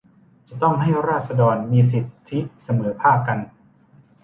[0.49, 3.39] จะต้องให้ราษฎรมีสิทธิเสมอภาคกัน